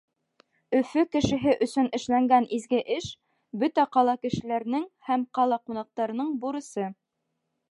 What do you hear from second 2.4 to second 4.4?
изге эш— бөтә ҡала